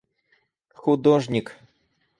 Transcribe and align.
художник 0.83 1.47